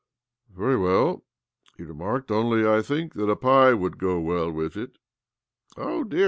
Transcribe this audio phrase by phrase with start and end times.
[0.59, 1.23] "Very well,"
[1.77, 4.97] he remarked." Only, think that a pie would go well with it.""
[5.77, 6.19] Oh dear